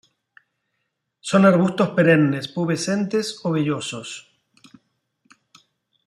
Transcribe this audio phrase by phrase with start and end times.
[1.29, 4.09] Son arbustos perennes pubescentes o vellosos.